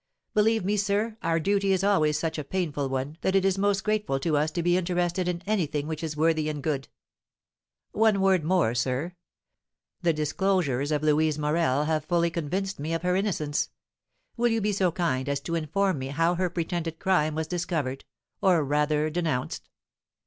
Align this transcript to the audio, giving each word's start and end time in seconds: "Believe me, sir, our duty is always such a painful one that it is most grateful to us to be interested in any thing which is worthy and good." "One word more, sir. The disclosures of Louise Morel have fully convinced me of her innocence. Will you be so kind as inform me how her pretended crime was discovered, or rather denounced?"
"Believe 0.33 0.65
me, 0.65 0.77
sir, 0.77 1.15
our 1.21 1.39
duty 1.39 1.71
is 1.71 1.83
always 1.83 2.17
such 2.17 2.39
a 2.39 2.43
painful 2.43 2.89
one 2.89 3.19
that 3.21 3.35
it 3.35 3.45
is 3.45 3.59
most 3.59 3.83
grateful 3.83 4.19
to 4.21 4.35
us 4.35 4.49
to 4.49 4.63
be 4.63 4.75
interested 4.75 5.27
in 5.27 5.43
any 5.45 5.67
thing 5.67 5.85
which 5.85 6.03
is 6.03 6.17
worthy 6.17 6.49
and 6.49 6.63
good." 6.63 6.87
"One 7.91 8.19
word 8.19 8.43
more, 8.43 8.73
sir. 8.73 9.13
The 10.01 10.11
disclosures 10.11 10.91
of 10.91 11.03
Louise 11.03 11.37
Morel 11.37 11.83
have 11.85 12.05
fully 12.05 12.31
convinced 12.31 12.79
me 12.79 12.95
of 12.95 13.03
her 13.03 13.15
innocence. 13.15 13.69
Will 14.35 14.49
you 14.51 14.59
be 14.59 14.71
so 14.73 14.91
kind 14.91 15.29
as 15.29 15.41
inform 15.47 15.99
me 15.99 16.07
how 16.07 16.33
her 16.33 16.49
pretended 16.49 16.97
crime 16.97 17.35
was 17.35 17.45
discovered, 17.45 18.03
or 18.41 18.63
rather 18.63 19.11
denounced?" 19.11 19.69